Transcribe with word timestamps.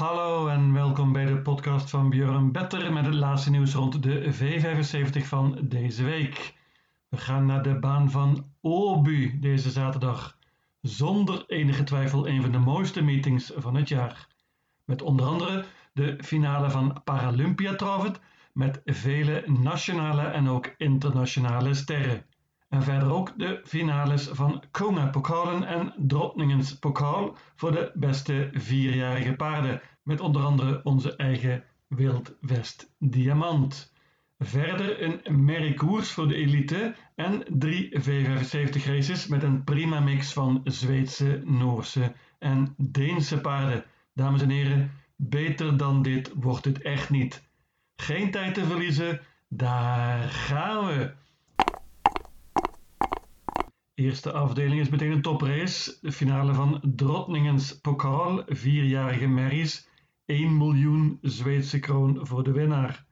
Hallo 0.00 0.48
en 0.48 0.72
welkom 0.72 1.12
bij 1.12 1.24
de 1.24 1.38
podcast 1.38 1.90
van 1.90 2.10
Björn 2.10 2.52
Better 2.52 2.92
met 2.92 3.04
het 3.04 3.14
laatste 3.14 3.50
nieuws 3.50 3.74
rond 3.74 4.02
de 4.02 4.34
V75 4.34 5.26
van 5.26 5.58
deze 5.62 6.04
week. 6.04 6.54
We 7.08 7.16
gaan 7.16 7.46
naar 7.46 7.62
de 7.62 7.78
baan 7.78 8.10
van 8.10 8.52
Åby 8.60 9.40
deze 9.40 9.70
zaterdag. 9.70 10.38
Zonder 10.80 11.44
enige 11.46 11.82
twijfel 11.82 12.28
een 12.28 12.42
van 12.42 12.52
de 12.52 12.58
mooiste 12.58 13.02
meetings 13.02 13.52
van 13.56 13.74
het 13.74 13.88
jaar. 13.88 14.28
Met 14.84 15.02
onder 15.02 15.26
andere 15.26 15.64
de 15.92 16.18
finale 16.24 16.70
van 16.70 17.00
Paralympia 17.04 17.74
Travet 17.74 18.20
met 18.52 18.80
vele 18.84 19.44
nationale 19.46 20.22
en 20.22 20.48
ook 20.48 20.74
internationale 20.76 21.74
sterren. 21.74 22.24
En 22.70 22.82
verder 22.82 23.12
ook 23.12 23.38
de 23.38 23.60
finales 23.64 24.28
van 24.28 24.62
Konga 24.70 25.06
Pokalen 25.06 25.64
en 25.64 25.94
Drottningens 25.96 26.78
Pokaal 26.78 27.36
voor 27.56 27.72
de 27.72 27.90
beste 27.94 28.50
vierjarige 28.52 29.32
paarden. 29.32 29.80
Met 30.02 30.20
onder 30.20 30.42
andere 30.42 30.80
onze 30.84 31.16
eigen 31.16 31.64
Wild 31.86 32.36
West 32.40 32.94
Diamant. 32.98 33.92
Verder 34.38 35.02
een 35.02 35.44
merrie 35.44 35.78
voor 36.02 36.28
de 36.28 36.34
elite 36.34 36.94
en 37.14 37.42
drie 37.48 38.00
V75 38.00 38.84
races 38.84 39.26
met 39.26 39.42
een 39.42 39.64
prima 39.64 40.00
mix 40.00 40.32
van 40.32 40.60
Zweedse, 40.64 41.42
Noorse 41.44 42.12
en 42.38 42.74
Deense 42.76 43.40
paarden. 43.40 43.84
Dames 44.14 44.42
en 44.42 44.50
heren, 44.50 44.92
beter 45.16 45.76
dan 45.76 46.02
dit 46.02 46.32
wordt 46.34 46.64
het 46.64 46.82
echt 46.82 47.10
niet. 47.10 47.42
Geen 47.96 48.30
tijd 48.30 48.54
te 48.54 48.64
verliezen, 48.64 49.20
daar 49.48 50.28
gaan 50.28 50.86
we! 50.86 51.19
Eerste 54.00 54.32
afdeling 54.32 54.80
is 54.80 54.88
meteen 54.88 55.10
een 55.10 55.22
toprace. 55.22 55.98
De 56.00 56.12
finale 56.12 56.54
van 56.54 56.80
Drottningens 56.82 57.80
Pokaal, 57.80 58.42
vierjarige 58.46 59.26
merries. 59.26 59.88
1 60.24 60.56
miljoen 60.56 61.18
Zweedse 61.22 61.78
kroon 61.78 62.26
voor 62.26 62.42
de 62.44 62.52
winnaar. 62.52 63.06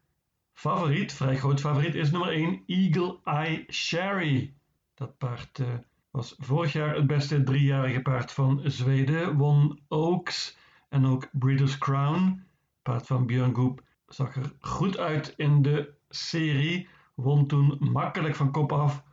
Favoriet, 0.52 1.12
vrij 1.12 1.36
groot 1.36 1.60
favoriet, 1.60 1.94
is 1.94 2.10
nummer 2.10 2.30
1 2.30 2.62
Eagle 2.66 3.18
Eye 3.24 3.64
Sherry. 3.70 4.54
Dat 4.94 5.18
paard 5.18 5.58
uh, 5.58 5.66
was 6.10 6.34
vorig 6.38 6.72
jaar 6.72 6.94
het 6.94 7.06
beste 7.06 7.42
driejarige 7.42 8.02
paard 8.02 8.32
van 8.32 8.60
Zweden, 8.64 9.36
won 9.36 9.80
Oaks 9.88 10.56
en 10.88 11.06
ook 11.06 11.28
Breeders' 11.32 11.78
Crown. 11.78 12.42
Paard 12.82 13.06
van 13.06 13.26
Björn 13.26 13.54
Goop 13.54 13.82
zag 14.06 14.36
er 14.36 14.52
goed 14.60 14.98
uit 14.98 15.34
in 15.36 15.62
de 15.62 15.94
serie, 16.08 16.88
won 17.14 17.46
toen 17.46 17.76
makkelijk 17.78 18.34
van 18.34 18.52
kop 18.52 18.72
af 18.72 19.06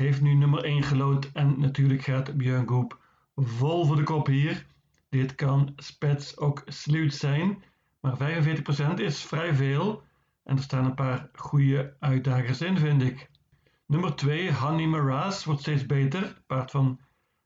heeft 0.00 0.20
nu 0.20 0.34
nummer 0.34 0.64
1 0.64 0.82
gelood 0.82 1.30
en 1.32 1.60
natuurlijk 1.60 2.02
gaat 2.02 2.36
Björn 2.36 2.68
Goop 2.68 2.98
vol 3.34 3.84
voor 3.86 3.96
de 3.96 4.02
kop 4.02 4.26
hier. 4.26 4.66
Dit 5.08 5.34
kan 5.34 5.72
spets 5.76 6.38
ook 6.38 6.62
sluit 6.66 7.14
zijn, 7.14 7.62
maar 8.00 8.16
45% 8.16 8.94
is 8.94 9.22
vrij 9.22 9.54
veel 9.54 10.02
en 10.44 10.56
er 10.56 10.62
staan 10.62 10.84
een 10.84 10.94
paar 10.94 11.28
goede 11.32 11.96
uitdagers 11.98 12.60
in 12.60 12.78
vind 12.78 13.02
ik. 13.02 13.30
Nummer 13.86 14.14
2, 14.16 14.52
Honey 14.52 14.86
Maras, 14.86 15.44
wordt 15.44 15.60
steeds 15.60 15.86
beter. 15.86 16.42
Paard 16.46 16.70
van 16.70 17.00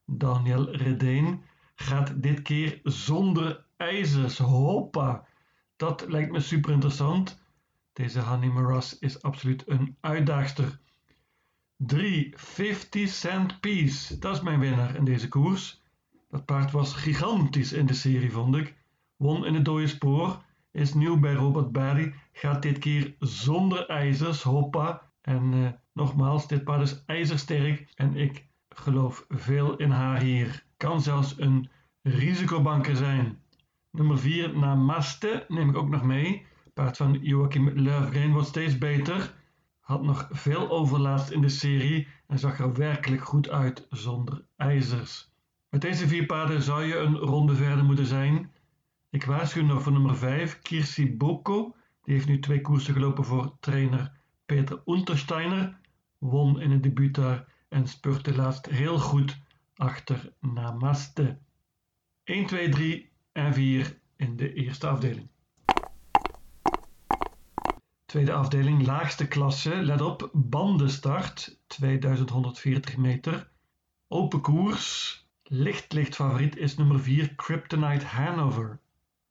Daniel 0.05 0.70
Redeen 0.70 1.42
gaat 1.74 2.22
dit 2.22 2.42
keer 2.42 2.80
zonder 2.83 3.64
ijzers. 3.77 4.39
Hoppa! 4.39 5.27
Dat 5.77 6.05
lijkt 6.08 6.33
me 6.33 6.41
super 6.41 6.72
interessant. 6.72 7.42
Deze 7.92 8.20
Honey 8.20 8.48
Maras 8.48 8.98
is 8.98 9.22
absoluut 9.22 9.68
een 9.68 9.96
uitdaagster. 10.00 10.78
3 11.86 12.32
50 12.36 13.08
Cent 13.08 13.60
Piece. 13.60 14.18
Dat 14.18 14.34
is 14.34 14.42
mijn 14.42 14.60
winnaar 14.60 14.96
in 14.96 15.04
deze 15.04 15.28
koers. 15.28 15.82
Dat 16.30 16.44
paard 16.44 16.70
was 16.70 16.92
gigantisch 16.92 17.72
in 17.72 17.86
de 17.86 17.94
serie, 17.94 18.32
vond 18.32 18.56
ik. 18.56 18.74
Won 19.16 19.46
in 19.46 19.54
het 19.54 19.64
dode 19.64 19.86
spoor. 19.86 20.42
Is 20.70 20.94
nieuw 20.94 21.18
bij 21.18 21.34
Robert 21.34 21.72
Barry. 21.72 22.14
Gaat 22.32 22.62
dit 22.62 22.78
keer 22.78 23.14
zonder 23.18 23.86
ijzers. 23.88 24.42
Hoppa. 24.42 25.10
En 25.20 25.52
uh, 25.52 25.68
nogmaals, 25.92 26.48
dit 26.48 26.64
paard 26.64 26.83
is 26.83 27.02
ijzersterk. 27.06 27.92
En 27.95 28.16
ik 28.16 28.46
geloof 28.68 29.24
veel 29.28 29.77
in 29.77 29.90
haar 29.90 30.20
hier. 30.20 30.64
Kan 30.77 31.01
zelfs 31.01 31.34
een 31.39 31.70
risicobanker 32.02 32.96
zijn. 32.96 33.39
Nummer 33.90 34.18
4, 34.18 34.58
Namaste, 34.58 35.45
neem 35.48 35.68
ik 35.68 35.77
ook 35.77 35.89
nog 35.89 36.02
mee. 36.02 36.46
Paard 36.74 36.96
van 36.96 37.18
Joachim 37.22 37.68
Löfgren 37.68 38.33
wordt 38.33 38.48
steeds 38.48 38.78
beter 38.78 39.34
had 39.84 40.02
nog 40.02 40.28
veel 40.30 40.70
overlast 40.70 41.30
in 41.30 41.40
de 41.40 41.48
serie 41.48 42.08
en 42.27 42.39
zag 42.39 42.58
er 42.58 42.74
werkelijk 42.74 43.24
goed 43.24 43.48
uit 43.48 43.86
zonder 43.90 44.45
ijzers. 44.56 45.33
Met 45.68 45.80
deze 45.80 46.08
vier 46.08 46.27
paarden 46.27 46.62
zou 46.62 46.84
je 46.84 46.96
een 46.96 47.17
ronde 47.17 47.55
verder 47.55 47.84
moeten 47.84 48.06
zijn. 48.06 48.52
Ik 49.11 49.24
waarschuw 49.24 49.64
nog 49.64 49.83
voor 49.83 49.92
nummer 49.92 50.17
5, 50.17 50.58
Kirsi 50.58 51.17
Boko. 51.17 51.74
Die 52.02 52.14
heeft 52.14 52.27
nu 52.27 52.39
twee 52.39 52.61
koersen 52.61 52.95
gelopen 52.95 53.24
voor 53.24 53.56
trainer 53.61 54.12
Peter 54.46 54.83
Untersteiner. 54.86 55.78
Won 56.18 56.61
in 56.61 56.70
het 56.70 56.83
debuut 56.83 57.14
daar 57.14 57.46
en 57.68 57.86
spurte 57.86 58.34
laatst 58.34 58.66
heel 58.66 58.98
goed 58.98 59.39
achter 59.77 60.33
Namaste. 60.40 61.39
1, 62.24 62.46
2, 62.46 62.68
3 62.68 63.11
en 63.33 63.55
4 63.55 63.98
in 64.16 64.36
de 64.36 64.52
eerste 64.52 64.86
afdeling. 64.86 65.28
Tweede 68.14 68.33
afdeling, 68.33 68.86
laagste 68.86 69.29
klasse. 69.29 69.75
Let 69.75 70.01
op, 70.01 70.30
bandenstart, 70.33 71.58
2140 71.67 72.97
meter. 72.97 73.51
Open 74.08 74.41
koers. 74.41 75.19
Licht, 75.42 75.92
licht 75.92 76.14
favoriet 76.14 76.57
is 76.57 76.77
nummer 76.77 77.01
4, 77.01 77.35
Kryptonite 77.35 78.07
Hanover. 78.07 78.80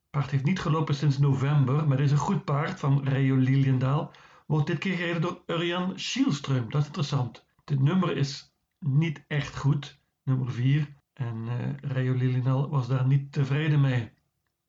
Paard 0.09 0.31
heeft 0.31 0.43
niet 0.43 0.59
gelopen 0.59 0.95
sinds 0.95 1.17
november, 1.17 1.87
maar 1.87 1.99
is 1.99 2.11
een 2.11 2.17
goed 2.17 2.43
paard 2.43 2.79
van 2.79 3.07
Rayo 3.07 3.35
Liliendaal. 3.35 4.11
Wordt 4.45 4.67
dit 4.67 4.77
keer 4.77 4.95
gereden 4.95 5.21
door 5.21 5.41
Urian 5.47 5.99
Schielström. 5.99 6.69
Dat 6.69 6.81
is 6.81 6.87
interessant. 6.87 7.45
Dit 7.63 7.79
nummer 7.79 8.17
is 8.17 8.53
niet 8.79 9.23
echt 9.27 9.57
goed, 9.57 9.99
nummer 10.23 10.51
4. 10.51 10.87
En 11.13 11.47
uh, 11.95 12.15
Liliendaal 12.15 12.69
was 12.69 12.87
daar 12.87 13.07
niet 13.07 13.31
tevreden 13.31 13.81
mee. 13.81 14.11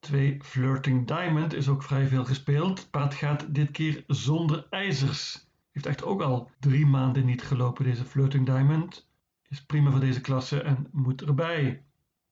2 0.05 0.37
Flirting 0.41 1.07
Diamond 1.07 1.53
is 1.53 1.67
ook 1.67 1.83
vrij 1.83 2.07
veel 2.07 2.25
gespeeld. 2.25 2.87
Paard 2.91 3.13
gaat 3.13 3.55
dit 3.55 3.71
keer 3.71 4.03
zonder 4.07 4.67
ijzers. 4.69 5.47
Heeft 5.71 5.85
echt 5.85 6.03
ook 6.03 6.21
al 6.21 6.51
drie 6.59 6.85
maanden 6.85 7.25
niet 7.25 7.43
gelopen 7.43 7.83
deze 7.83 8.05
Flirting 8.05 8.45
Diamond. 8.45 9.07
Is 9.49 9.63
prima 9.63 9.91
voor 9.91 9.99
deze 9.99 10.21
klasse 10.21 10.61
en 10.61 10.87
moet 10.91 11.21
erbij. 11.21 11.83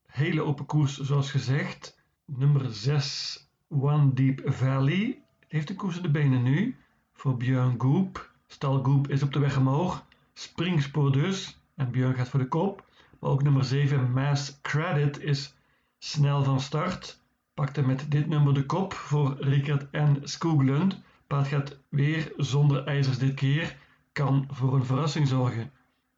Hele 0.06 0.42
open 0.42 0.66
koers 0.66 1.00
zoals 1.00 1.32
gezegd. 1.32 2.00
Nummer 2.26 2.74
6 2.74 3.50
One 3.68 4.14
Deep 4.14 4.42
Valley. 4.46 5.22
Heeft 5.48 5.68
de 5.68 5.76
koers 5.76 5.96
in 5.96 6.04
de 6.04 6.12
benen 6.12 6.44
nu. 6.44 6.76
Voor 7.14 7.38
Björn 7.38 7.82
Goop. 7.82 8.32
Stal 8.48 8.84
Goop 8.84 9.08
is 9.08 9.24
op 9.24 9.34
de 9.34 9.40
weg 9.40 9.58
omhoog. 9.58 10.06
Springspoor 10.34 11.12
dus. 11.12 11.60
En 11.76 11.92
Björn 11.92 12.16
gaat 12.16 12.30
voor 12.30 12.40
de 12.40 12.48
kop. 12.48 12.86
Maar 13.20 13.30
ook 13.30 13.44
nummer 13.44 13.64
7 13.64 14.12
Mass 14.12 14.60
Credit 14.62 15.22
is 15.22 15.56
snel 15.98 16.44
van 16.44 16.62
start. 16.62 17.22
Pakte 17.54 17.82
met 17.82 18.12
dit 18.12 18.28
nummer 18.28 18.54
de 18.54 18.66
kop 18.66 18.94
voor 18.94 19.38
Rickert 19.40 19.90
en 19.90 20.20
Skoglund. 20.24 21.02
Paard 21.28 21.48
gaat 21.48 21.78
weer 21.90 22.34
zonder 22.38 22.84
ijzers 22.84 23.18
dit 23.18 23.34
keer. 23.34 23.78
Kan 24.12 24.48
voor 24.52 24.76
een 24.76 24.86
verrassing 24.86 25.28
zorgen. 25.28 25.72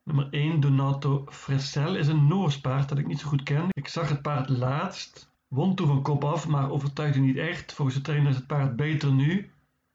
Nummer 0.04 0.28
1 0.32 0.60
Donato 0.60 1.26
Fressel 1.30 1.96
is 1.96 2.08
een 2.08 2.28
Noors 2.28 2.62
paard 2.62 2.90
dat 2.90 2.98
ik 2.98 3.08
niet 3.08 3.20
zo 3.20 3.28
goed 3.28 3.44
ken. 3.44 3.68
Ik 3.70 3.88
zag 3.88 4.10
het 4.10 4.22
paard 4.22 4.50
laatst. 4.50 5.32
Won 5.48 5.76
toen 5.76 5.88
van 5.88 6.02
kop 6.02 6.24
af, 6.24 6.48
maar 6.48 6.72
overtuigde 6.72 7.20
niet 7.20 7.38
echt. 7.38 7.74
Volgens 7.74 7.98
de 7.98 8.04
trainer 8.04 8.30
is 8.30 8.36
het 8.36 8.48
paard 8.48 8.76
beter 8.76 9.14
nu. 9.14 9.50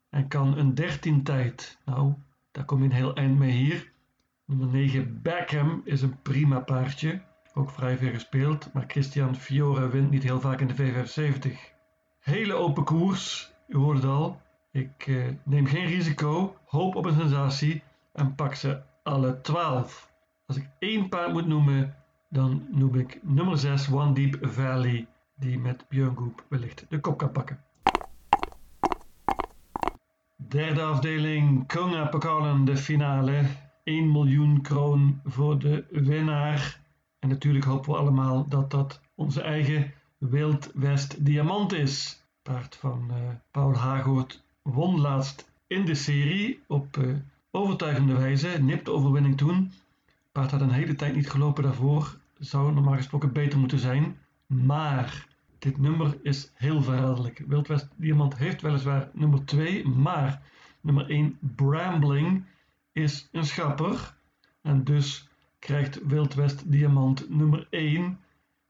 En 0.09 0.29
kan 0.29 0.59
een 0.59 0.75
13 0.75 1.23
tijd. 1.23 1.79
Nou, 1.85 2.15
daar 2.51 2.65
kom 2.65 2.79
je 2.79 2.85
een 2.85 2.93
heel 2.93 3.15
eind 3.15 3.39
mee 3.39 3.53
hier. 3.53 3.93
Nummer 4.45 4.69
9 4.69 5.23
Beckham 5.23 5.81
is 5.85 6.03
een 6.03 6.23
prima 6.23 6.61
paardje 6.61 7.23
ook 7.55 7.71
vrij 7.71 7.97
veel 7.97 8.13
gespeeld, 8.13 8.73
maar 8.73 8.85
Christian 8.87 9.37
Fiore 9.37 9.89
wint 9.89 10.11
niet 10.11 10.23
heel 10.23 10.41
vaak 10.41 10.61
in 10.61 10.67
de 10.67 10.75
V75. 10.75 11.51
Hele 12.21 12.55
open 12.55 12.85
koers, 12.85 13.53
u 13.69 13.77
hoort 13.77 13.97
het 13.97 14.07
al. 14.07 14.41
Ik 14.73 15.07
uh, 15.07 15.27
neem 15.45 15.67
geen 15.67 15.87
risico, 15.87 16.57
hoop 16.65 16.95
op 16.95 17.05
een 17.05 17.21
sensatie 17.21 17.83
en 18.13 18.35
pak 18.35 18.55
ze 18.55 18.81
alle 19.03 19.41
12. 19.41 20.13
Als 20.47 20.57
ik 20.57 20.69
één 20.79 21.09
paard 21.09 21.33
moet 21.33 21.47
noemen, 21.47 21.95
dan 22.29 22.67
noem 22.71 22.95
ik 22.95 23.19
nummer 23.23 23.59
6 23.59 23.93
One 23.93 24.13
Deep 24.13 24.39
Valley, 24.41 25.07
die 25.37 25.59
met 25.59 25.85
Björn 25.89 26.17
Goop 26.17 26.45
wellicht 26.49 26.87
de 26.89 27.01
kop 27.01 27.19
kan 27.19 27.33
pakken. 27.33 27.61
Derde 30.37 30.83
afdeling, 30.83 31.67
Konga 31.67 32.07
Pokalen, 32.07 32.65
de 32.65 32.77
finale. 32.77 33.43
1 33.85 34.13
miljoen 34.13 34.63
kroon 34.63 35.21
voor 35.25 35.59
de 35.59 35.85
winnaar. 35.91 36.80
En 37.21 37.29
natuurlijk 37.29 37.65
hopen 37.65 37.91
we 37.91 37.99
allemaal 37.99 38.49
dat 38.49 38.71
dat 38.71 39.01
onze 39.15 39.43
eigen 39.43 39.93
Wild 40.19 40.71
West 40.75 41.25
Diamant 41.25 41.73
is. 41.73 42.23
Paard 42.43 42.77
van 42.77 43.09
uh, 43.11 43.17
Paul 43.51 43.75
Hagoort 43.75 44.43
won 44.63 45.01
laatst 45.01 45.51
in 45.67 45.85
de 45.85 45.95
serie 45.95 46.61
op 46.67 46.97
uh, 46.97 47.17
overtuigende 47.51 48.17
wijze. 48.17 48.49
Nipte 48.49 48.91
overwinning 48.91 49.37
toen. 49.37 49.73
Paard 50.33 50.51
had 50.51 50.61
een 50.61 50.71
hele 50.71 50.95
tijd 50.95 51.15
niet 51.15 51.31
gelopen 51.31 51.63
daarvoor. 51.63 52.19
Zou 52.39 52.73
normaal 52.73 52.97
gesproken 52.97 53.33
beter 53.33 53.59
moeten 53.59 53.79
zijn. 53.79 54.19
Maar 54.47 55.27
dit 55.59 55.79
nummer 55.79 56.19
is 56.23 56.51
heel 56.55 56.83
verraderlijk. 56.83 57.43
Wildwest 57.47 57.89
Diamant 57.97 58.37
heeft 58.37 58.63
weliswaar 58.63 59.11
nummer 59.13 59.45
2, 59.45 59.89
maar 59.89 60.43
nummer 60.81 61.11
1 61.11 61.39
Brambling 61.41 62.45
is 62.93 63.29
een 63.33 63.45
schapper. 63.45 64.15
En 64.63 64.85
dus 64.85 65.30
krijgt 65.61 66.07
Wildwest 66.07 66.73
Diamant 66.73 67.31
nummer 67.31 67.67
1. 67.71 68.19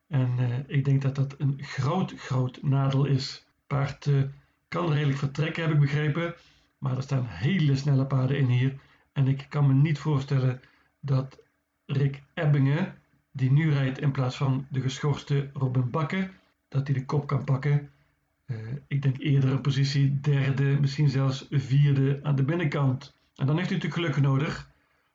En 0.06 0.36
uh, 0.38 0.58
ik 0.66 0.84
denk 0.84 1.02
dat 1.02 1.14
dat 1.14 1.34
een 1.38 1.58
groot, 1.60 2.14
groot 2.16 2.62
nadeel 2.62 3.04
is. 3.04 3.46
Paard 3.66 4.06
uh, 4.06 4.22
kan 4.68 4.92
redelijk 4.92 5.18
vertrekken, 5.18 5.62
heb 5.62 5.72
ik 5.72 5.80
begrepen. 5.80 6.34
Maar 6.78 6.96
er 6.96 7.02
staan 7.02 7.26
hele 7.26 7.76
snelle 7.76 8.06
paarden 8.06 8.38
in 8.38 8.46
hier. 8.46 8.74
En 9.12 9.28
ik 9.28 9.46
kan 9.48 9.66
me 9.66 9.72
niet 9.72 9.98
voorstellen 9.98 10.60
dat 11.00 11.38
Rick 11.86 12.22
Ebbingen, 12.34 12.94
die 13.32 13.50
nu 13.50 13.72
rijdt 13.72 14.00
in 14.00 14.10
plaats 14.10 14.36
van 14.36 14.66
de 14.70 14.80
geschorste 14.80 15.50
Robin 15.52 15.90
Bakker, 15.90 16.30
dat 16.68 16.86
hij 16.86 16.96
de 16.96 17.04
kop 17.04 17.26
kan 17.26 17.44
pakken. 17.44 17.90
Uh, 18.46 18.56
ik 18.86 19.02
denk 19.02 19.18
eerder 19.18 19.50
een 19.50 19.60
positie 19.60 20.20
derde, 20.20 20.64
misschien 20.80 21.08
zelfs 21.08 21.46
vierde 21.50 22.20
aan 22.22 22.36
de 22.36 22.44
binnenkant. 22.44 23.14
En 23.34 23.46
dan 23.46 23.56
heeft 23.56 23.68
hij 23.68 23.78
natuurlijk 23.78 24.12
geluk 24.12 24.30
nodig. 24.30 24.70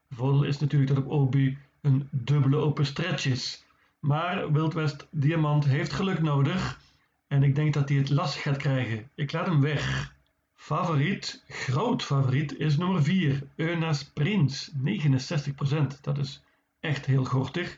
Voordeel 0.09 0.43
is 0.43 0.59
natuurlijk 0.59 0.93
dat 0.93 1.03
op 1.03 1.11
Obi 1.11 1.57
een 1.85 2.07
dubbele 2.11 2.57
open 2.57 2.85
stretch. 2.85 3.63
Maar 3.99 4.51
Wildwest 4.51 5.07
Diamant 5.11 5.65
heeft 5.65 5.93
geluk 5.93 6.21
nodig. 6.21 6.79
En 7.27 7.43
ik 7.43 7.55
denk 7.55 7.73
dat 7.73 7.89
hij 7.89 7.97
het 7.97 8.09
lastig 8.09 8.41
gaat 8.41 8.57
krijgen. 8.57 9.09
Ik 9.15 9.31
laat 9.31 9.45
hem 9.45 9.61
weg. 9.61 10.13
Favoriet, 10.55 11.43
groot 11.47 12.03
favoriet, 12.03 12.57
is 12.57 12.77
nummer 12.77 13.03
4. 13.03 13.47
Eunas 13.55 14.03
Prins, 14.03 14.71
69%. 14.71 16.01
Dat 16.01 16.17
is 16.17 16.43
echt 16.79 17.05
heel 17.05 17.25
gortig. 17.25 17.77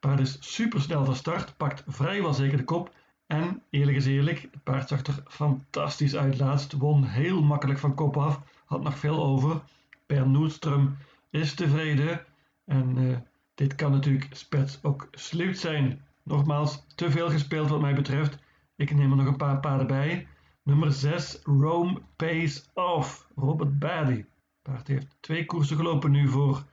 Paard 0.00 0.20
is 0.20 0.36
super 0.40 0.80
snel 0.80 1.04
van 1.04 1.16
start, 1.16 1.56
pakt 1.56 1.82
vrijwel 1.86 2.34
zeker 2.34 2.56
de 2.56 2.64
kop. 2.64 2.94
En 3.26 3.62
eerlijk 3.70 3.96
is 3.96 4.06
eerlijk, 4.06 4.40
het 4.40 4.62
paard 4.62 4.88
zag 4.88 5.06
er 5.06 5.22
fantastisch 5.26 6.16
uit 6.16 6.38
laatst. 6.38 6.72
Won 6.72 7.04
heel 7.04 7.42
makkelijk 7.42 7.78
van 7.78 7.94
kop 7.94 8.16
af, 8.16 8.40
had 8.64 8.82
nog 8.82 8.98
veel 8.98 9.24
over. 9.24 9.60
Per 10.06 10.26
Noordström 10.28 10.96
is 11.30 11.54
tevreden. 11.54 12.24
En 12.68 12.96
uh, 12.98 13.16
dit 13.54 13.74
kan 13.74 13.90
natuurlijk 13.90 14.26
spets 14.30 14.78
ook 14.82 15.08
sleut 15.10 15.58
zijn. 15.58 16.02
Nogmaals, 16.22 16.84
te 16.94 17.10
veel 17.10 17.30
gespeeld 17.30 17.68
wat 17.68 17.80
mij 17.80 17.94
betreft. 17.94 18.38
Ik 18.76 18.94
neem 18.94 19.10
er 19.10 19.16
nog 19.16 19.26
een 19.26 19.36
paar 19.36 19.60
paarden 19.60 19.86
bij. 19.86 20.26
Nummer 20.62 20.92
6, 20.92 21.40
Rome 21.42 22.00
Pays 22.16 22.70
Off, 22.74 23.28
Robert 23.36 23.78
Baddy. 23.78 24.24
Paard 24.62 24.86
heeft 24.86 25.16
twee 25.20 25.44
koersen 25.44 25.76
gelopen 25.76 26.10
nu 26.10 26.28
voor 26.28 26.64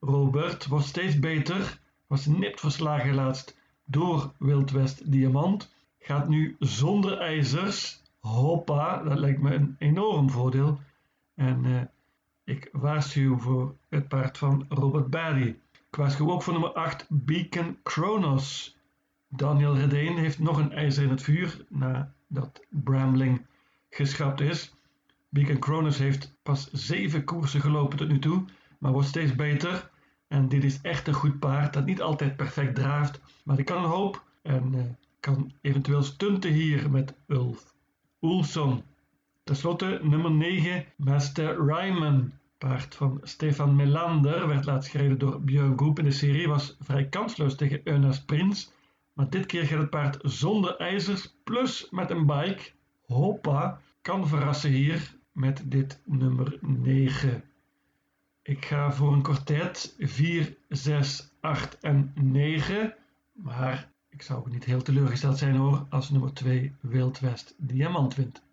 Robert. 0.00 0.66
Wordt 0.66 0.86
steeds 0.86 1.18
beter. 1.18 1.80
Was 2.06 2.26
nipt 2.26 2.60
verslagen 2.60 3.14
laatst 3.14 3.56
door 3.84 4.32
Wildwest 4.38 5.12
Diamant. 5.12 5.74
Gaat 5.98 6.28
nu 6.28 6.56
zonder 6.58 7.18
ijzers. 7.18 8.02
Hoppa, 8.18 9.02
dat 9.02 9.18
lijkt 9.18 9.40
me 9.40 9.54
een 9.54 9.76
enorm 9.78 10.30
voordeel. 10.30 10.80
En 11.34 11.64
uh, 11.64 11.80
ik 12.44 12.68
waarschuw 12.72 13.38
voor 13.38 13.76
het 13.88 14.08
paard 14.08 14.38
van 14.38 14.66
Robert 14.68 15.10
Baddy. 15.10 15.54
Ik 15.90 15.96
waarschuw 15.96 16.30
ook 16.30 16.42
voor 16.42 16.52
nummer 16.52 16.72
8, 16.72 17.06
Beacon 17.08 17.78
Kronos. 17.82 18.76
Daniel 19.28 19.76
Redeen 19.76 20.16
heeft 20.16 20.38
nog 20.38 20.58
een 20.58 20.72
ijzer 20.72 21.02
in 21.02 21.10
het 21.10 21.22
vuur 21.22 21.64
nadat 21.68 22.66
Brambling 22.68 23.46
geschrapt 23.90 24.40
is. 24.40 24.74
Beacon 25.28 25.58
Kronos 25.58 25.98
heeft 25.98 26.36
pas 26.42 26.70
zeven 26.72 27.24
koersen 27.24 27.60
gelopen 27.60 27.98
tot 27.98 28.08
nu 28.08 28.18
toe, 28.18 28.44
maar 28.78 28.92
wordt 28.92 29.08
steeds 29.08 29.34
beter. 29.34 29.90
En 30.28 30.48
dit 30.48 30.64
is 30.64 30.80
echt 30.80 31.08
een 31.08 31.14
goed 31.14 31.38
paard 31.38 31.72
dat 31.72 31.84
niet 31.84 32.02
altijd 32.02 32.36
perfect 32.36 32.74
draaft, 32.74 33.20
maar 33.44 33.56
die 33.56 33.64
kan 33.64 33.84
een 33.84 33.90
hoop 33.90 34.24
en 34.42 34.74
uh, 34.74 34.82
kan 35.20 35.52
eventueel 35.60 36.02
stunten 36.02 36.52
hier 36.52 36.90
met 36.90 37.14
Ulf 37.26 37.74
Oelson. 38.20 38.82
Ten 39.50 39.58
slotte 39.58 40.00
nummer 40.02 40.30
9, 40.30 40.84
Master 40.96 41.64
Ryman. 41.66 42.32
Paard 42.58 42.94
van 42.94 43.20
Stefan 43.22 43.76
Melander 43.76 44.48
werd 44.48 44.64
laatst 44.64 44.90
gereden 44.90 45.18
door 45.18 45.40
Björn 45.40 45.76
Groep 45.76 45.98
in 45.98 46.04
de 46.04 46.10
serie, 46.10 46.48
was 46.48 46.76
vrij 46.80 47.08
kansloos 47.08 47.56
tegen 47.56 47.80
Eunas 47.84 48.24
Prins. 48.24 48.72
Maar 49.12 49.30
dit 49.30 49.46
keer 49.46 49.64
gaat 49.64 49.78
het 49.78 49.90
paard 49.90 50.18
zonder 50.22 50.76
ijzers 50.76 51.34
plus 51.44 51.86
met 51.90 52.10
een 52.10 52.26
bike. 52.26 52.70
Hoppa, 53.06 53.80
kan 54.02 54.28
verrassen 54.28 54.70
hier 54.70 55.16
met 55.32 55.62
dit 55.64 56.00
nummer 56.04 56.58
9. 56.60 57.44
Ik 58.42 58.64
ga 58.64 58.92
voor 58.92 59.12
een 59.12 59.22
kwartet 59.22 59.94
4, 59.98 60.56
6, 60.68 61.32
8 61.40 61.78
en 61.78 62.12
9. 62.14 62.94
Maar 63.32 63.90
ik 64.08 64.22
zou 64.22 64.50
niet 64.50 64.64
heel 64.64 64.82
teleurgesteld 64.82 65.38
zijn 65.38 65.56
hoor 65.56 65.86
als 65.88 66.10
nummer 66.10 66.32
2 66.32 66.72
Wild 66.80 67.20
West 67.20 67.54
Diamant 67.58 68.14
wint. 68.14 68.48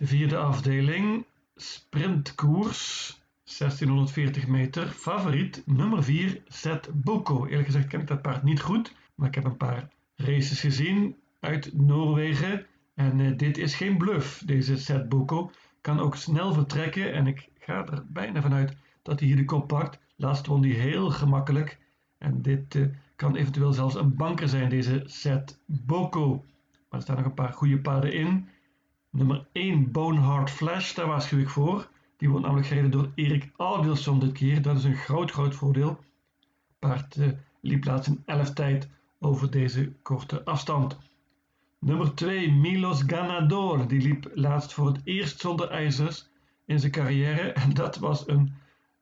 De 0.00 0.06
vierde 0.06 0.36
afdeling, 0.36 1.24
sprintkoers, 1.56 3.08
1640 3.44 4.46
meter. 4.46 4.88
Favoriet 4.88 5.62
nummer 5.66 6.04
4, 6.04 6.42
Zet 6.46 6.88
Boko. 6.92 7.46
Eerlijk 7.46 7.66
gezegd 7.66 7.86
ken 7.86 8.00
ik 8.00 8.06
dat 8.06 8.22
paard 8.22 8.42
niet 8.42 8.60
goed, 8.60 8.94
maar 9.14 9.28
ik 9.28 9.34
heb 9.34 9.44
een 9.44 9.56
paar 9.56 9.88
races 10.16 10.60
gezien 10.60 11.16
uit 11.40 11.72
Noorwegen. 11.72 12.66
En 12.94 13.18
uh, 13.18 13.36
dit 13.36 13.58
is 13.58 13.74
geen 13.74 13.98
bluff, 13.98 14.42
deze 14.46 14.76
Zet 14.76 15.08
Boko. 15.08 15.50
Kan 15.80 16.00
ook 16.00 16.16
snel 16.16 16.52
vertrekken 16.52 17.12
en 17.12 17.26
ik 17.26 17.48
ga 17.58 17.86
er 17.86 18.04
bijna 18.08 18.42
vanuit 18.42 18.76
dat 19.02 19.18
hij 19.18 19.28
hier 19.28 19.36
de 19.36 19.44
kop 19.44 19.68
pakt. 19.68 19.98
Laatst 20.16 20.46
won 20.46 20.62
hij 20.62 20.70
heel 20.70 21.10
gemakkelijk. 21.10 21.78
En 22.18 22.42
dit 22.42 22.74
uh, 22.74 22.86
kan 23.16 23.36
eventueel 23.36 23.72
zelfs 23.72 23.94
een 23.94 24.16
banker 24.16 24.48
zijn, 24.48 24.68
deze 24.68 25.02
Zet 25.06 25.58
Boko. 25.66 26.44
Maar 26.88 26.98
er 26.98 27.02
staan 27.02 27.16
nog 27.16 27.24
een 27.24 27.34
paar 27.34 27.52
goede 27.52 27.80
paarden 27.80 28.12
in. 28.12 28.48
Nummer 29.12 29.46
1 29.52 29.90
Bonehard 29.90 30.50
Flash, 30.50 30.94
daar 30.94 31.06
waarschuw 31.06 31.38
ik 31.38 31.48
voor. 31.48 31.88
Die 32.16 32.28
wordt 32.28 32.44
namelijk 32.44 32.68
gereden 32.68 32.90
door 32.90 33.10
Erik 33.14 33.50
Audielson 33.56 34.18
dit 34.18 34.32
keer. 34.32 34.62
Dat 34.62 34.76
is 34.76 34.84
een 34.84 34.96
groot, 34.96 35.30
groot 35.30 35.54
voordeel. 35.54 35.98
Paard 36.78 37.16
uh, 37.16 37.28
liep 37.60 37.84
laatst 37.84 38.08
in 38.08 38.22
11 38.24 38.52
tijd 38.52 38.88
over 39.18 39.50
deze 39.50 39.92
korte 40.02 40.44
afstand. 40.44 40.98
Nummer 41.78 42.14
2 42.14 42.52
Milos 42.52 43.02
Ganador. 43.06 43.88
Die 43.88 44.00
liep 44.00 44.30
laatst 44.34 44.72
voor 44.72 44.86
het 44.86 45.00
eerst 45.04 45.40
zonder 45.40 45.70
ijzers 45.70 46.28
in 46.64 46.80
zijn 46.80 46.92
carrière. 46.92 47.52
En 47.62 47.74
dat 47.74 47.96
was 47.96 48.28
een 48.28 48.54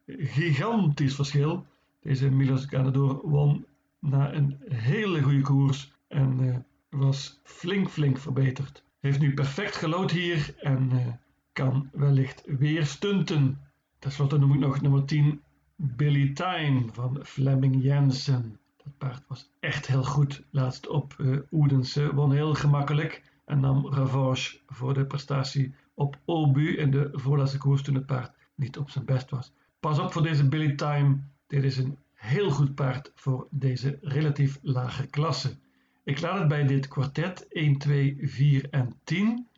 gigantisch 0.06 1.14
verschil. 1.14 1.66
Deze 2.00 2.30
Milos 2.30 2.64
Ganador 2.64 3.28
won 3.28 3.66
na 3.98 4.32
een 4.32 4.56
hele 4.68 5.22
goede 5.22 5.40
koers 5.40 5.92
en 6.06 6.40
uh, 6.40 6.56
was 7.00 7.40
flink, 7.42 7.88
flink 7.88 8.18
verbeterd. 8.18 8.86
Heeft 8.98 9.18
nu 9.18 9.34
perfect 9.34 9.76
gelood 9.76 10.10
hier 10.10 10.54
en 10.58 10.90
uh, 10.92 11.06
kan 11.52 11.88
wellicht 11.92 12.42
weer 12.46 12.86
stunten. 12.86 13.60
Ten 13.98 14.12
slotte 14.12 14.38
noem 14.38 14.52
ik 14.52 14.60
nog 14.60 14.80
nummer 14.80 15.04
10 15.04 15.42
Billy 15.76 16.32
Time 16.32 16.84
van 16.92 17.18
Fleming 17.24 17.82
Jensen. 17.82 18.58
Dat 18.76 18.98
paard 18.98 19.22
was 19.28 19.50
echt 19.60 19.86
heel 19.86 20.04
goed 20.04 20.42
laatst 20.50 20.88
op 20.88 21.14
uh, 21.18 21.38
Oedense. 21.50 22.14
Won 22.14 22.32
heel 22.32 22.54
gemakkelijk 22.54 23.22
en 23.44 23.60
nam 23.60 23.86
revanche 23.86 24.58
voor 24.66 24.94
de 24.94 25.06
prestatie 25.06 25.74
op 25.94 26.18
Obu 26.24 26.76
in 26.76 26.90
de 26.90 27.08
voorlaatste 27.12 27.58
koers 27.58 27.82
toen 27.82 27.94
het 27.94 28.06
paard 28.06 28.32
niet 28.54 28.78
op 28.78 28.90
zijn 28.90 29.04
best 29.04 29.30
was. 29.30 29.52
Pas 29.80 29.98
op 29.98 30.12
voor 30.12 30.22
deze 30.22 30.48
Billy 30.48 30.74
Time. 30.74 31.18
Dit 31.46 31.64
is 31.64 31.76
een 31.76 31.98
heel 32.14 32.50
goed 32.50 32.74
paard 32.74 33.12
voor 33.14 33.46
deze 33.50 33.98
relatief 34.02 34.58
lage 34.62 35.06
klasse. 35.06 35.56
Ik 36.08 36.20
laat 36.20 36.38
het 36.38 36.48
bij 36.48 36.66
dit 36.66 36.88
kwartet 36.88 37.48
1, 37.48 37.78
2, 37.78 38.18
4 38.20 38.70
en 38.70 39.00
10. 39.04 39.48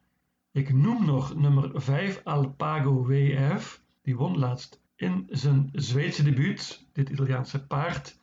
Ik 0.52 0.72
noem 0.72 1.04
nog 1.04 1.34
nummer 1.34 1.70
5 1.74 2.20
Alpago 2.24 3.06
WF. 3.06 3.82
Die 4.02 4.16
won 4.16 4.38
laatst 4.38 4.80
in 4.96 5.26
zijn 5.28 5.68
Zweedse 5.72 6.22
debuut, 6.22 6.86
dit 6.92 7.08
Italiaanse 7.08 7.66
paard, 7.66 8.18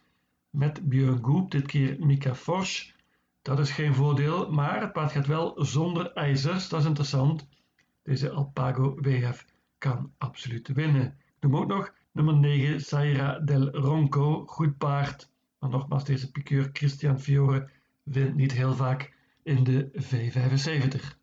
met 0.49 0.89
Björn 0.89 1.23
Goop, 1.23 1.51
dit 1.51 1.65
keer 1.65 1.95
Mika 1.99 2.35
Forsch. 2.35 2.91
Dat 3.41 3.59
is 3.59 3.71
geen 3.71 3.93
voordeel, 3.93 4.51
maar 4.51 4.81
het 4.81 4.93
paard 4.93 5.11
gaat 5.11 5.27
wel 5.27 5.65
zonder 5.65 6.13
ijzers, 6.13 6.69
dat 6.69 6.79
is 6.79 6.85
interessant. 6.85 7.47
Deze 8.03 8.31
Alpago 8.31 8.95
WF 9.01 9.45
kan 9.77 10.11
absoluut 10.17 10.67
winnen. 10.67 11.05
Ik 11.05 11.35
noem 11.39 11.55
ook 11.55 11.67
nog 11.67 11.93
nummer 12.11 12.35
9 12.37 12.81
Saira 12.81 13.39
del 13.39 13.69
Ronco, 13.69 14.45
goed 14.45 14.77
paard. 14.77 15.29
Maar 15.59 15.69
nogmaals, 15.69 16.05
deze 16.05 16.31
piqueur 16.31 16.69
Christian 16.73 17.19
Fiore 17.19 17.75
wint 18.07 18.35
niet 18.35 18.51
heel 18.51 18.73
vaak 18.73 19.13
in 19.43 19.63
de 19.63 19.89
V75. 19.93 21.15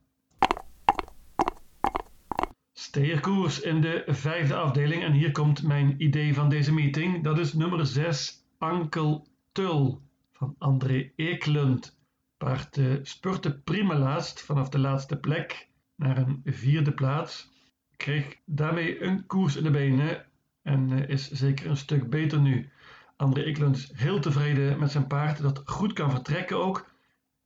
Steerkoers 2.72 3.60
in 3.60 3.80
de 3.80 4.02
vijfde 4.06 4.54
afdeling 4.54 5.02
en 5.02 5.12
hier 5.12 5.32
komt 5.32 5.62
mijn 5.62 5.94
idee 6.02 6.34
van 6.34 6.48
deze 6.48 6.72
meeting. 6.72 7.22
Dat 7.22 7.38
is 7.38 7.52
nummer 7.52 7.86
6 7.86 8.44
Ankel 8.58 9.26
Tul 9.52 10.02
van 10.32 10.54
André 10.58 11.12
Eklund. 11.16 11.98
Paard 12.36 12.80
spurte 13.02 13.58
prima 13.58 13.98
laatst 13.98 14.42
vanaf 14.42 14.68
de 14.68 14.78
laatste 14.78 15.16
plek 15.16 15.68
naar 15.96 16.18
een 16.18 16.40
vierde 16.44 16.92
plaats. 16.92 17.52
Kreeg 17.96 18.36
daarmee 18.44 19.02
een 19.02 19.26
koers 19.26 19.56
in 19.56 19.62
de 19.62 19.70
benen 19.70 20.26
en 20.62 20.90
uh, 20.90 21.08
is 21.08 21.30
zeker 21.30 21.70
een 21.70 21.76
stuk 21.76 22.10
beter 22.10 22.40
nu. 22.40 22.70
André 23.16 23.42
Eklund 23.42 23.76
is 23.76 23.92
heel 23.94 24.21
tevreden 24.21 24.78
met 24.78 24.90
zijn 24.90 25.06
paard 25.06 25.42
dat 25.42 25.62
goed 25.64 25.92
kan 25.92 26.11
vertrekken 26.11 26.59
ook. 26.59 26.92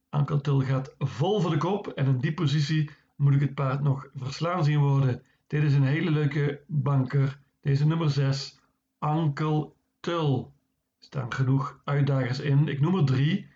Ankeltil 0.09 0.61
gaat 0.61 0.95
vol 0.99 1.41
voor 1.41 1.51
de 1.51 1.57
kop 1.57 1.87
en 1.87 2.07
in 2.07 2.19
die 2.19 2.35
positie 2.35 2.91
moet 3.17 3.35
ik 3.35 3.41
het 3.41 3.55
paard 3.55 3.83
nog 3.83 4.09
verslaan 4.15 4.65
zien 4.65 4.79
worden. 4.79 5.23
Dit 5.47 5.63
is 5.63 5.75
een 5.75 5.85
hele 5.85 6.11
leuke 6.11 6.61
banker. 6.67 7.39
Deze 7.61 7.87
nummer 7.87 8.11
6, 8.11 8.61
Ankel 8.99 9.77
Tul. 10.01 10.53
Er 10.99 11.05
staan 11.05 11.33
genoeg 11.33 11.81
uitdagers 11.85 12.41
in. 12.41 12.69
Ik 12.69 12.81
noem 12.81 12.97
er 12.97 13.05
drie. 13.05 13.49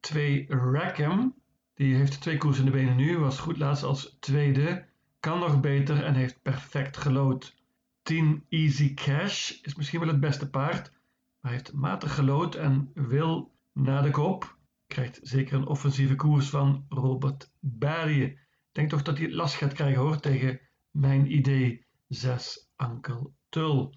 Twee 0.00 0.46
Rackham. 0.48 1.34
Die 1.74 1.94
heeft 1.94 2.20
twee 2.20 2.36
koers 2.36 2.58
in 2.58 2.64
de 2.64 2.70
benen 2.70 2.96
nu. 2.96 3.18
Was 3.18 3.38
goed 3.38 3.58
laatst 3.58 3.82
als 3.82 4.16
tweede. 4.20 4.84
Kan 5.20 5.38
nog 5.38 5.60
beter 5.60 6.04
en 6.04 6.14
heeft 6.14 6.42
perfect 6.42 6.96
gelood. 6.96 7.54
10 8.02 8.44
Easy 8.48 8.94
Cash 8.94 9.50
is 9.62 9.74
misschien 9.74 10.00
wel 10.00 10.08
het 10.08 10.20
beste 10.20 10.50
paard. 10.50 10.92
Maar 11.40 11.52
heeft 11.52 11.72
matig 11.72 12.14
gelood 12.14 12.54
en 12.54 12.90
wil 12.94 13.54
naar 13.72 14.02
de 14.02 14.10
kop. 14.10 14.58
Krijgt 14.86 15.20
zeker 15.22 15.54
een 15.54 15.66
offensieve 15.66 16.14
koers 16.14 16.48
van 16.48 16.84
Robert 16.88 17.50
Barry. 17.60 18.22
Ik 18.22 18.38
denk 18.72 18.88
toch 18.88 19.02
dat 19.02 19.18
hij 19.18 19.32
last 19.32 19.54
gaat 19.54 19.72
krijgen 19.72 20.00
hoor 20.00 20.20
tegen 20.20 20.60
mijn 20.90 21.32
idee 21.32 21.86
6 22.08 22.68
Ankel 22.76 23.34
Tul. 23.48 23.94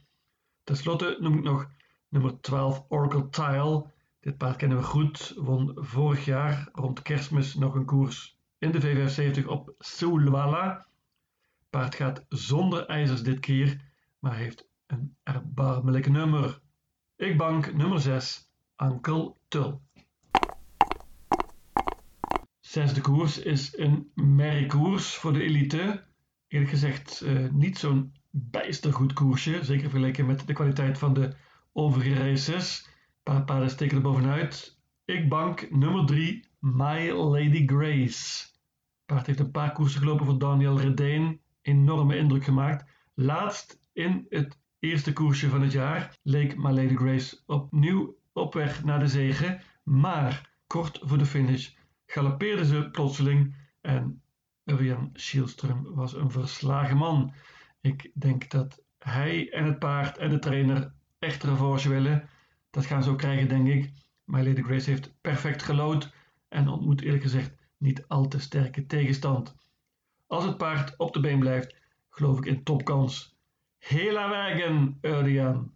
Ten 0.64 0.78
slotte 0.78 1.18
noem 1.20 1.38
ik 1.38 1.44
nog 1.44 1.70
nummer 2.10 2.40
12 2.42 2.86
Oracle 2.88 3.30
Tile. 3.30 3.92
Dit 4.20 4.38
paard 4.38 4.56
kennen 4.56 4.78
we 4.78 4.84
goed, 4.84 5.34
won 5.38 5.72
vorig 5.76 6.26
jaar 6.26 6.70
rond 6.72 7.02
kerstmis 7.02 7.56
nog 7.56 7.76
een 7.76 7.86
koers 7.86 8.38
in 8.58 8.72
de 8.72 8.82
V75 8.82 9.46
op 9.46 9.74
Sulwala. 9.78 10.88
Paard 11.70 11.96
gaat 11.96 12.26
zonder 12.30 12.86
ijzers 12.86 13.24
dit 13.24 13.40
keer, 13.40 13.82
maar 14.20 14.36
heeft 14.36 14.68
een 14.88 15.16
erbarmelijk 15.24 16.10
nummer. 16.10 16.62
Ik 17.24 17.38
bank 17.38 17.74
nummer 17.74 18.00
6, 18.00 18.50
Ankel 18.76 19.38
Tul. 19.48 19.82
Zesde 22.60 23.02
koers 23.02 23.40
is 23.40 23.78
een 23.78 24.12
merriekoers 24.16 25.16
voor 25.16 25.34
de 25.34 25.44
elite. 25.44 26.04
Eerlijk 26.48 26.72
gezegd 26.72 27.22
uh, 27.26 27.50
niet 27.50 27.78
zo'n 27.78 28.14
bijster 28.30 28.94
goed 28.94 29.14
koersje, 29.14 29.64
zeker 29.64 29.90
vergeleken 29.90 30.26
met 30.26 30.48
de 30.48 30.54
kwaliteit 30.54 30.98
van 30.98 31.14
de 31.14 31.36
overige 31.74 32.14
races. 32.14 32.86
Een 32.86 33.34
paar 33.34 33.44
paarden 33.44 33.70
steken 33.70 33.98
er 33.98 34.04
bovenuit. 34.04 34.80
Ik 35.06 35.30
bank 35.30 35.72
nummer 35.72 36.06
3, 36.06 36.48
My 36.60 37.10
Lady 37.10 37.68
Grace. 37.68 38.48
Paard 39.06 39.28
heeft 39.28 39.40
een 39.40 39.52
paar 39.52 39.72
koersen 39.72 40.00
gelopen 40.00 40.26
voor 40.26 40.40
Daniel 40.40 40.80
Redeen. 40.80 41.42
Enorme 41.62 42.18
indruk 42.18 42.44
gemaakt. 42.44 42.90
Laatst 43.14 43.80
in 43.94 44.26
het 44.30 44.62
eerste 44.84 45.14
koersje 45.14 45.50
van 45.50 45.62
het 45.62 45.72
jaar 45.72 46.18
leek 46.22 46.58
My 46.58 46.72
Lady 46.72 46.96
Grace 46.96 47.40
opnieuw 47.46 48.18
op 48.34 48.54
weg 48.54 48.84
naar 48.84 49.00
de 49.00 49.08
zege. 49.08 49.60
Maar 49.84 50.50
kort 50.68 51.00
voor 51.02 51.18
de 51.18 51.26
finish 51.26 51.70
galopeerde 52.06 52.66
ze 52.66 52.90
plotseling 52.92 53.56
en 53.82 54.22
Urjan 54.64 55.10
Schielström 55.14 55.82
was 55.84 56.14
een 56.14 56.32
verslagen 56.32 56.98
man. 56.98 57.34
Ik 57.82 58.12
denk 58.14 58.50
dat 58.50 58.84
hij 59.00 59.52
en 59.52 59.66
het 59.66 59.80
paard 59.80 60.18
en 60.18 60.30
de 60.30 60.40
trainer 60.40 60.94
echt 61.20 61.44
revanche 61.44 61.90
willen. 61.90 62.30
Dat 62.70 62.86
gaan 62.86 63.04
ze 63.04 63.10
ook 63.10 63.18
krijgen, 63.18 63.48
denk 63.48 63.68
ik. 63.68 63.92
My 64.24 64.48
Lady 64.48 64.62
Grace 64.62 64.90
heeft 64.90 65.22
perfect 65.22 65.64
gelood 65.64 66.14
en 66.48 66.68
ontmoet 66.68 67.02
eerlijk 67.02 67.24
gezegd 67.24 67.56
niet 67.78 68.08
al 68.08 68.28
te 68.28 68.40
sterke 68.40 68.86
tegenstand. 68.86 69.56
Als 70.28 70.44
het 70.44 70.58
paard 70.58 70.98
op 70.98 71.14
de 71.14 71.20
been 71.20 71.40
blijft, 71.40 71.76
geloof 72.10 72.38
ik 72.38 72.46
in 72.46 72.64
topkans. 72.64 73.33
Hela 73.84 74.30
wagen, 74.30 74.98
Urdian. 75.02 75.74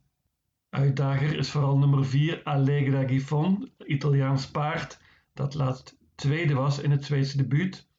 Uitdager 0.70 1.38
is 1.38 1.50
vooral 1.50 1.78
nummer 1.78 2.06
4 2.06 2.44
Allegra 2.44 3.08
Gifon, 3.08 3.72
Italiaans 3.86 4.52
paard, 4.52 5.00
dat 5.34 5.54
laatst 5.54 5.98
tweede 6.16 6.54
was 6.54 6.80
in 6.80 6.92
het 6.92 7.06
Zweedse 7.06 7.38
debuut. 7.38 7.90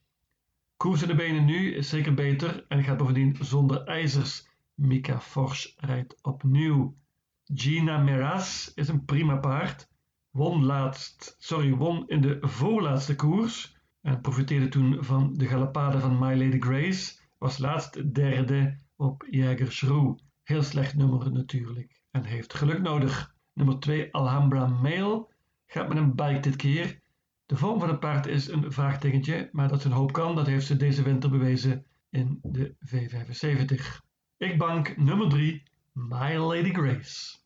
Koers 0.77 1.03
in 1.03 1.09
de 1.09 1.15
benen 1.15 1.45
nu 1.45 1.75
is 1.75 1.88
zeker 1.88 2.15
beter 2.15 2.65
en 2.69 2.85
gaat 2.85 2.97
bovendien 2.97 3.37
zonder 3.41 3.85
ijzers. 3.85 4.49
Mika 4.75 5.21
Forsch 5.21 5.75
rijdt 5.77 6.19
opnieuw. 6.23 6.97
Gina 7.45 7.99
Meras 7.99 8.73
is 8.75 8.88
een 8.88 9.05
prima 9.05 9.37
paard. 9.37 9.88
Won, 10.31 10.65
laatst, 10.65 11.37
sorry, 11.38 11.75
won 11.75 12.09
in 12.09 12.21
de 12.21 12.38
voorlaatste 12.41 13.15
koers 13.15 13.77
en 14.03 14.21
profiteerde 14.21 14.69
toen 14.69 15.05
van 15.05 15.35
de 15.35 15.47
galopade 15.47 16.00
van 16.00 16.19
My 16.19 16.45
Lady 16.45 16.61
Grace. 16.61 17.19
Was 17.38 17.59
laatst 17.59 18.15
derde 18.15 18.87
op 18.99 19.26
Jägerschroe. 19.31 20.19
Heel 20.43 20.62
slecht 20.62 20.95
nummer 20.95 21.33
natuurlijk 21.33 22.00
en 22.11 22.25
heeft 22.25 22.55
geluk 22.55 22.83
nodig. 22.83 23.35
Nummer 23.52 23.78
2 23.78 24.12
Alhambra 24.12 24.67
Mail 24.67 25.33
gaat 25.67 25.88
met 25.88 25.97
een 25.97 26.14
bike 26.14 26.40
dit 26.40 26.57
keer. 26.57 27.00
De 27.47 27.57
vorm 27.57 27.81
van 27.81 27.88
het 27.88 28.00
paard 28.00 28.26
is 28.26 28.49
een 28.49 28.73
vraagtekentje, 28.73 29.49
maar 29.52 29.69
dat 29.69 29.81
ze 29.81 29.87
een 29.87 29.95
hoop 29.95 30.12
kan, 30.12 30.35
dat 30.35 30.47
heeft 30.47 30.67
ze 30.67 30.76
deze 30.76 31.02
winter 31.02 31.31
bewezen 31.31 31.85
in 32.11 32.38
de 32.43 32.75
V75. 32.87 34.07
Ik 34.37 34.59
bank 34.59 34.97
nummer 34.97 35.28
3 35.28 35.62
My 35.93 36.37
Lady 36.37 36.73
Grace. 36.73 37.38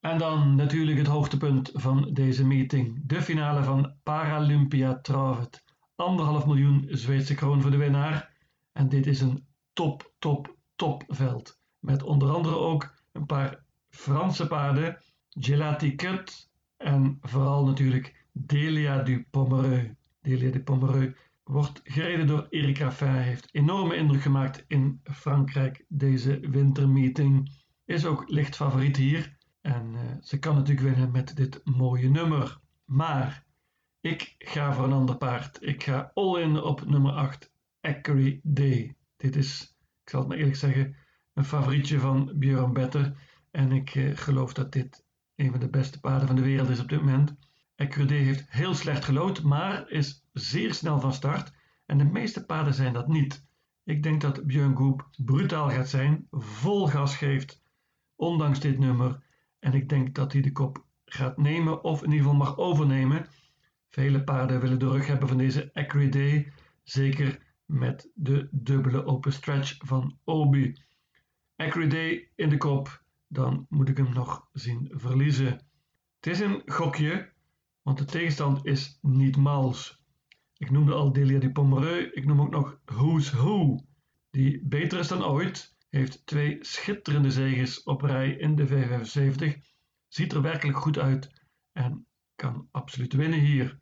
En 0.00 0.18
dan 0.18 0.54
natuurlijk 0.54 0.98
het 0.98 1.06
hoogtepunt 1.06 1.70
van 1.72 2.10
deze 2.12 2.46
meeting. 2.46 3.02
De 3.06 3.22
finale 3.22 3.64
van 3.64 3.94
Paralympia 4.02 5.00
Travet. 5.00 5.64
Anderhalf 5.96 6.46
miljoen 6.46 6.86
Zweedse 6.88 7.34
kroon 7.34 7.62
voor 7.62 7.70
de 7.70 7.76
winnaar. 7.76 8.29
En 8.80 8.88
dit 8.88 9.06
is 9.06 9.20
een 9.20 9.46
top, 9.72 10.12
top, 10.18 10.56
top 10.74 11.04
veld. 11.08 11.60
Met 11.78 12.02
onder 12.02 12.30
andere 12.30 12.56
ook 12.56 12.94
een 13.12 13.26
paar 13.26 13.64
Franse 13.88 14.46
paarden. 14.46 14.98
Gelati 15.28 15.94
Cut 15.94 16.50
en 16.76 17.18
vooral 17.20 17.64
natuurlijk 17.64 18.26
Delia 18.32 19.02
du 19.02 19.26
Pomereux. 19.30 19.90
Delia 20.20 20.50
du 20.50 20.62
Pomereux 20.62 21.16
wordt 21.42 21.80
gereden 21.84 22.26
door 22.26 22.46
Eric 22.50 22.78
Raffin. 22.78 23.14
Heeft 23.14 23.48
enorme 23.54 23.96
indruk 23.96 24.22
gemaakt 24.22 24.64
in 24.68 25.00
Frankrijk 25.04 25.84
deze 25.88 26.40
wintermeeting. 26.40 27.50
Is 27.84 28.06
ook 28.06 28.28
licht 28.28 28.56
favoriet 28.56 28.96
hier. 28.96 29.36
En 29.60 29.92
uh, 29.94 30.00
ze 30.20 30.38
kan 30.38 30.54
natuurlijk 30.54 30.86
winnen 30.86 31.10
met 31.10 31.36
dit 31.36 31.60
mooie 31.64 32.08
nummer. 32.08 32.60
Maar 32.84 33.44
ik 34.00 34.34
ga 34.38 34.72
voor 34.72 34.84
een 34.84 34.92
ander 34.92 35.16
paard. 35.16 35.58
Ik 35.62 35.82
ga 35.82 36.10
all 36.14 36.40
in 36.40 36.62
op 36.62 36.86
nummer 36.86 37.12
8, 37.12 37.50
Ackery 37.80 38.40
Day. 38.42 38.96
Dit 39.16 39.36
is, 39.36 39.76
ik 40.02 40.10
zal 40.10 40.20
het 40.20 40.28
maar 40.28 40.38
eerlijk 40.38 40.56
zeggen, 40.56 40.96
een 41.34 41.44
favorietje 41.44 41.98
van 41.98 42.32
Björn 42.34 42.72
Better. 42.72 43.16
En 43.50 43.72
ik 43.72 43.94
uh, 43.94 44.16
geloof 44.16 44.52
dat 44.52 44.72
dit 44.72 45.04
een 45.36 45.50
van 45.50 45.60
de 45.60 45.68
beste 45.68 46.00
paarden 46.00 46.26
van 46.26 46.36
de 46.36 46.42
wereld 46.42 46.68
is 46.68 46.80
op 46.80 46.88
dit 46.88 47.00
moment. 47.00 47.36
Accuray 47.76 48.18
heeft 48.18 48.50
heel 48.50 48.74
slecht 48.74 49.04
gelood, 49.04 49.42
maar 49.42 49.90
is 49.90 50.24
zeer 50.32 50.74
snel 50.74 51.00
van 51.00 51.12
start. 51.12 51.52
En 51.86 51.98
de 51.98 52.04
meeste 52.04 52.46
paarden 52.46 52.74
zijn 52.74 52.92
dat 52.92 53.08
niet. 53.08 53.44
Ik 53.84 54.02
denk 54.02 54.20
dat 54.20 54.46
Björn 54.46 54.76
Goop 54.76 55.08
brutaal 55.16 55.70
gaat 55.70 55.88
zijn, 55.88 56.26
vol 56.30 56.86
gas 56.86 57.16
geeft, 57.16 57.62
ondanks 58.16 58.60
dit 58.60 58.78
nummer. 58.78 59.22
En 59.58 59.72
ik 59.72 59.88
denk 59.88 60.14
dat 60.14 60.32
hij 60.32 60.42
de 60.42 60.52
kop 60.52 60.84
gaat 61.04 61.36
nemen 61.36 61.84
of 61.84 62.02
in 62.02 62.10
ieder 62.10 62.24
geval 62.24 62.38
mag 62.38 62.56
overnemen. 62.56 63.26
Vele 63.88 64.24
paarden 64.24 64.60
willen 64.60 64.78
de 64.78 64.88
rug 64.88 65.06
hebben 65.06 65.28
van 65.28 65.36
deze 65.36 65.70
Accuray 65.72 66.52
zeker 66.82 67.48
met 67.70 68.10
de 68.14 68.48
dubbele 68.50 69.04
open 69.04 69.32
stretch 69.32 69.76
van 69.78 70.18
Obi. 70.24 70.82
Accuray 71.56 72.28
in 72.34 72.48
de 72.48 72.56
kop, 72.56 73.02
dan 73.28 73.66
moet 73.68 73.88
ik 73.88 73.96
hem 73.96 74.12
nog 74.12 74.48
zien 74.52 74.90
verliezen. 74.92 75.52
Het 76.20 76.26
is 76.26 76.40
een 76.40 76.62
gokje, 76.64 77.32
want 77.82 77.98
de 77.98 78.04
tegenstand 78.04 78.66
is 78.66 78.98
niet 79.02 79.36
mals. 79.36 80.02
Ik 80.56 80.70
noemde 80.70 80.92
al 80.92 81.12
Delia 81.12 81.38
du 81.38 81.52
Pomereux, 81.52 82.12
ik 82.12 82.26
noem 82.26 82.40
ook 82.40 82.50
nog 82.50 82.80
Who's 82.84 83.30
Who, 83.30 83.84
die 84.30 84.64
beter 84.64 84.98
is 84.98 85.08
dan 85.08 85.24
ooit, 85.24 85.76
heeft 85.88 86.26
twee 86.26 86.58
schitterende 86.60 87.30
zegens 87.30 87.82
op 87.82 88.02
rij 88.02 88.30
in 88.30 88.56
de 88.56 88.68
V75, 88.68 89.60
ziet 90.08 90.32
er 90.32 90.42
werkelijk 90.42 90.78
goed 90.78 90.98
uit 90.98 91.44
en 91.72 92.06
kan 92.34 92.68
absoluut 92.70 93.12
winnen 93.12 93.40
hier. 93.40 93.78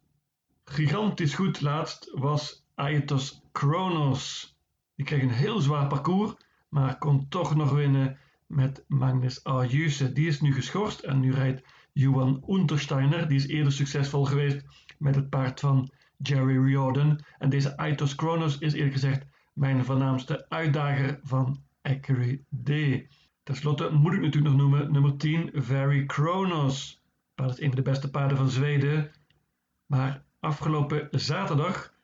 Gigantisch 0.65 1.35
goed 1.35 1.61
laatst 1.61 2.11
was 2.15 2.67
Aetos 2.75 3.43
Kronos. 3.59 4.57
Die 4.95 5.07
kreeg 5.07 5.23
een 5.23 5.31
heel 5.31 5.61
zwaar 5.61 5.87
parcours, 5.87 6.35
maar 6.69 6.99
kon 6.99 7.29
toch 7.29 7.55
nog 7.55 7.71
winnen 7.71 8.19
met 8.47 8.85
Magnus 8.89 9.45
Ayuse. 9.45 10.13
Die 10.13 10.27
is 10.27 10.41
nu 10.41 10.55
geschorst 10.55 11.01
en 11.01 11.21
nu 11.21 11.33
rijdt 11.33 11.63
Johan 11.93 12.45
Untersteiner. 12.49 13.29
Die 13.29 13.37
is 13.37 13.47
eerder 13.47 13.73
succesvol 13.73 14.25
geweest 14.25 14.65
met 14.99 15.15
het 15.15 15.29
paard 15.29 15.61
van 15.61 15.91
Jerry 16.17 16.65
Riordan. 16.65 17.21
En 17.39 17.51
deze 17.51 17.77
Aitos 17.77 18.15
Kronos 18.15 18.59
is 18.59 18.73
eerlijk 18.73 18.93
gezegd 18.93 19.27
mijn 19.53 19.85
voornaamste 19.85 20.49
uitdager 20.49 21.21
van 21.23 21.63
Accuray 21.83 22.45
D. 22.65 22.69
Ten 23.43 23.57
slotte 23.57 23.91
moet 23.91 24.13
ik 24.13 24.21
natuurlijk 24.21 24.55
nog 24.55 24.61
noemen 24.61 24.93
nummer 24.93 25.17
10, 25.17 25.51
Very 25.55 26.07
Kronos. 26.07 27.03
Paard 27.35 27.51
is 27.51 27.61
een 27.61 27.67
van 27.67 27.77
de 27.77 27.91
beste 27.91 28.11
paarden 28.11 28.37
van 28.37 28.49
Zweden. 28.49 29.11
Maar 29.87 30.25
afgelopen 30.41 31.09
zaterdag 31.11 31.97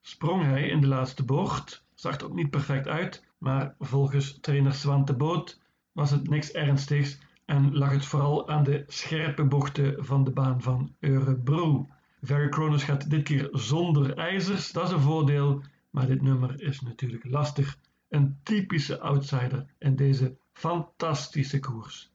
sprong 0.00 0.42
hij 0.42 0.68
in 0.68 0.80
de 0.80 0.86
laatste 0.86 1.24
bocht. 1.24 1.84
Zag 1.94 2.16
er 2.16 2.24
ook 2.24 2.34
niet 2.34 2.50
perfect 2.50 2.88
uit, 2.88 3.24
maar 3.38 3.74
volgens 3.78 4.38
trainer 4.40 4.72
Swante 4.72 5.14
Boot 5.14 5.60
was 5.92 6.10
het 6.10 6.28
niks 6.28 6.52
ernstigs 6.52 7.18
en 7.44 7.76
lag 7.76 7.90
het 7.90 8.06
vooral 8.06 8.48
aan 8.48 8.64
de 8.64 8.84
scherpe 8.86 9.44
bochten 9.44 10.04
van 10.04 10.24
de 10.24 10.30
baan 10.30 10.62
van 10.62 10.94
Örebro. 11.00 11.88
Very 12.22 12.48
Cronus 12.48 12.82
gaat 12.82 13.10
dit 13.10 13.22
keer 13.22 13.48
zonder 13.52 14.16
ijzers, 14.16 14.72
dat 14.72 14.84
is 14.84 14.90
een 14.90 15.00
voordeel, 15.00 15.62
maar 15.90 16.06
dit 16.06 16.22
nummer 16.22 16.62
is 16.62 16.80
natuurlijk 16.80 17.24
lastig. 17.24 17.78
Een 18.08 18.38
typische 18.42 19.00
outsider 19.00 19.66
in 19.78 19.96
deze 19.96 20.36
fantastische 20.52 21.58
koers. 21.58 22.12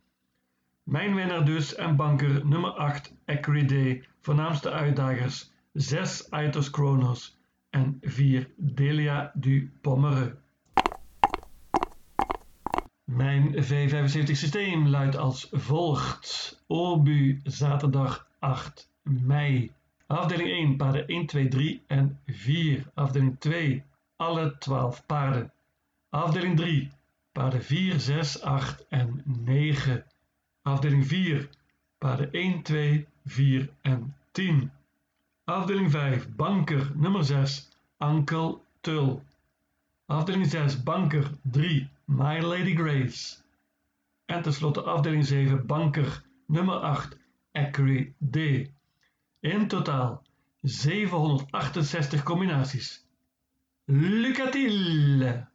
Mijn 0.83 1.15
winnaar 1.15 1.45
dus 1.45 1.75
en 1.75 1.95
banker 1.95 2.45
nummer 2.45 2.71
8 2.71 3.15
Day, 3.65 4.07
voornaamste 4.21 4.71
uitdagers 4.71 5.51
6 5.73 6.29
Aitos 6.29 6.69
Kronos 6.69 7.37
en 7.75 7.97
4 8.01 8.49
Delia 8.55 9.31
du 9.33 9.71
Pommere. 9.81 10.35
Mijn 13.03 13.53
V75 13.53 14.31
systeem 14.31 14.87
luidt 14.87 15.15
als 15.15 15.47
volgt. 15.51 16.59
Obu 16.67 17.41
zaterdag 17.43 18.27
8 18.39 18.89
mei. 19.01 19.71
Afdeling 20.07 20.49
1 20.49 20.77
paarden 20.77 21.07
1, 21.07 21.25
2, 21.25 21.47
3 21.47 21.81
en 21.87 22.19
4. 22.25 22.91
Afdeling 22.93 23.39
2 23.39 23.83
alle 24.15 24.57
12 24.59 25.05
paarden. 25.05 25.51
Afdeling 26.09 26.57
3 26.57 26.89
paarden 27.31 27.63
4, 27.63 27.99
6, 27.99 28.41
8 28.41 28.85
en 28.89 29.21
9. 29.25 30.05
Afdeling 30.61 31.07
4 31.07 31.49
paarden 31.97 32.31
1, 32.31 32.61
2, 32.61 33.07
4 33.25 33.69
en 33.81 34.15
10. 34.31 34.71
Afdeling 35.47 35.91
5 35.91 36.35
banker 36.35 36.91
nummer 36.95 37.23
6 37.23 37.69
Ankel 37.97 38.61
Tul. 38.81 39.21
Afdeling 40.05 40.45
6 40.45 40.83
banker 40.83 41.31
3 41.51 41.89
My 42.05 42.39
Lady 42.41 42.73
Grace. 42.73 43.43
En 44.25 44.41
tenslotte 44.41 44.83
afdeling 44.83 45.25
7 45.25 45.65
banker 45.65 46.23
nummer 46.45 46.81
8 46.81 47.17
Ackery 47.51 48.13
D. 48.17 48.69
In 49.39 49.67
totaal 49.67 50.21
768 50.61 52.23
combinaties. 52.23 53.05
Lucatile! 53.85 55.47